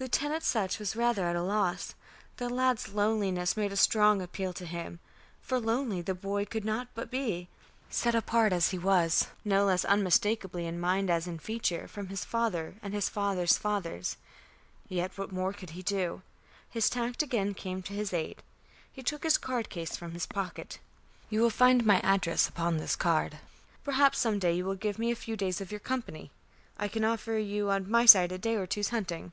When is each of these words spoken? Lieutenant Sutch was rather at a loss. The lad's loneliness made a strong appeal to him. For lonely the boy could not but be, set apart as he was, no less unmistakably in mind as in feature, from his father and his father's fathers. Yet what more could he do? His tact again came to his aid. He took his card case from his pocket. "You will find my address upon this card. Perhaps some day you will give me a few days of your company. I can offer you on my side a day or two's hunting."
Lieutenant 0.00 0.42
Sutch 0.42 0.78
was 0.78 0.94
rather 0.96 1.24
at 1.24 1.36
a 1.36 1.42
loss. 1.42 1.94
The 2.36 2.50
lad's 2.50 2.90
loneliness 2.92 3.56
made 3.56 3.72
a 3.72 3.76
strong 3.76 4.20
appeal 4.20 4.52
to 4.52 4.66
him. 4.66 4.98
For 5.40 5.58
lonely 5.58 6.02
the 6.02 6.12
boy 6.14 6.44
could 6.44 6.64
not 6.64 6.88
but 6.94 7.10
be, 7.10 7.48
set 7.88 8.14
apart 8.14 8.52
as 8.52 8.68
he 8.68 8.76
was, 8.78 9.28
no 9.46 9.64
less 9.64 9.82
unmistakably 9.82 10.66
in 10.66 10.78
mind 10.78 11.08
as 11.08 11.26
in 11.26 11.38
feature, 11.38 11.88
from 11.88 12.08
his 12.08 12.22
father 12.22 12.74
and 12.82 12.92
his 12.92 13.08
father's 13.08 13.56
fathers. 13.56 14.18
Yet 14.88 15.16
what 15.16 15.32
more 15.32 15.54
could 15.54 15.70
he 15.70 15.80
do? 15.82 16.20
His 16.68 16.90
tact 16.90 17.22
again 17.22 17.54
came 17.54 17.80
to 17.84 17.94
his 17.94 18.12
aid. 18.12 18.42
He 18.92 19.02
took 19.02 19.22
his 19.22 19.38
card 19.38 19.70
case 19.70 19.96
from 19.96 20.12
his 20.12 20.26
pocket. 20.26 20.80
"You 21.30 21.40
will 21.40 21.50
find 21.50 21.86
my 21.86 22.00
address 22.00 22.46
upon 22.46 22.76
this 22.76 22.94
card. 22.96 23.38
Perhaps 23.84 24.18
some 24.18 24.38
day 24.38 24.52
you 24.54 24.66
will 24.66 24.74
give 24.74 24.98
me 24.98 25.10
a 25.10 25.16
few 25.16 25.34
days 25.36 25.62
of 25.62 25.70
your 25.70 25.80
company. 25.80 26.30
I 26.78 26.88
can 26.88 27.04
offer 27.04 27.38
you 27.38 27.70
on 27.70 27.90
my 27.90 28.04
side 28.04 28.32
a 28.32 28.36
day 28.38 28.56
or 28.56 28.66
two's 28.66 28.90
hunting." 28.90 29.32